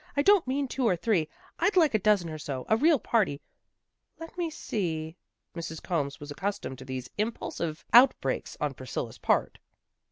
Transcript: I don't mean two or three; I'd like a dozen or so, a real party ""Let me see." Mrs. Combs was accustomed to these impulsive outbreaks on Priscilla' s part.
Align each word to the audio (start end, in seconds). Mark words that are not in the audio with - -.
I 0.17 0.23
don't 0.23 0.47
mean 0.47 0.67
two 0.67 0.87
or 0.87 0.95
three; 0.95 1.29
I'd 1.59 1.75
like 1.77 1.93
a 1.93 1.99
dozen 1.99 2.31
or 2.31 2.39
so, 2.39 2.65
a 2.67 2.75
real 2.75 2.97
party 2.97 3.39
""Let 4.19 4.35
me 4.35 4.49
see." 4.49 5.15
Mrs. 5.55 5.79
Combs 5.79 6.19
was 6.19 6.31
accustomed 6.31 6.79
to 6.79 6.85
these 6.85 7.11
impulsive 7.19 7.85
outbreaks 7.93 8.57
on 8.59 8.73
Priscilla' 8.73 9.09
s 9.09 9.19
part. 9.19 9.59